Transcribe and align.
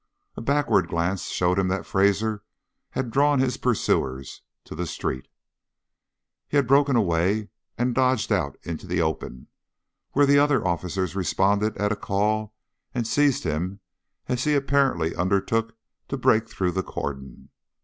A 0.35 0.41
backward 0.41 0.87
glance 0.87 1.25
showed 1.27 1.59
him 1.59 1.67
that 1.67 1.85
Fraser 1.85 2.41
had 2.89 3.11
drawn 3.11 3.37
his 3.37 3.57
pursuers 3.57 4.41
to 4.63 4.73
the 4.73 4.87
street. 4.87 5.27
He 6.47 6.57
had 6.57 6.65
broken 6.65 6.95
away 6.95 7.49
and 7.77 7.93
dodged 7.93 8.31
out 8.31 8.57
into 8.63 8.87
the 8.87 8.99
open, 8.99 9.45
where 10.13 10.25
the 10.25 10.39
other 10.39 10.65
officers 10.67 11.15
responded 11.15 11.77
at 11.77 11.91
a 11.91 11.95
call 11.95 12.55
and 12.95 13.05
seized 13.05 13.43
him 13.43 13.79
as 14.27 14.43
he 14.45 14.55
apparently 14.55 15.15
undertook 15.15 15.77
to 16.07 16.17
break 16.17 16.49
through 16.49 16.71
the 16.71 16.81
cordon. 16.81 17.49